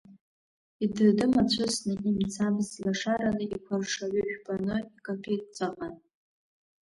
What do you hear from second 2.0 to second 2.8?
имцабз